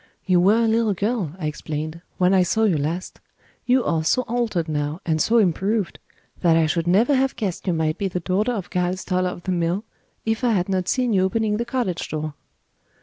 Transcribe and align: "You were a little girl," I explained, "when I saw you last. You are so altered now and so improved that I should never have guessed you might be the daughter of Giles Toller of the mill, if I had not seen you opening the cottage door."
"You 0.25 0.39
were 0.39 0.63
a 0.65 0.67
little 0.67 0.95
girl," 0.95 1.35
I 1.37 1.45
explained, 1.45 2.01
"when 2.17 2.33
I 2.33 2.41
saw 2.41 2.63
you 2.63 2.75
last. 2.75 3.19
You 3.67 3.83
are 3.85 4.03
so 4.03 4.23
altered 4.23 4.67
now 4.67 4.99
and 5.05 5.21
so 5.21 5.37
improved 5.37 5.99
that 6.39 6.57
I 6.57 6.65
should 6.65 6.87
never 6.87 7.13
have 7.13 7.35
guessed 7.35 7.67
you 7.67 7.73
might 7.73 7.99
be 7.99 8.07
the 8.07 8.19
daughter 8.19 8.51
of 8.53 8.71
Giles 8.71 9.03
Toller 9.05 9.29
of 9.29 9.43
the 9.43 9.51
mill, 9.51 9.83
if 10.25 10.43
I 10.43 10.53
had 10.53 10.69
not 10.69 10.87
seen 10.87 11.13
you 11.13 11.21
opening 11.21 11.57
the 11.57 11.65
cottage 11.65 12.09
door." 12.09 12.33